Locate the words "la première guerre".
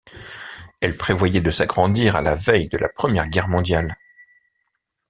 2.79-3.47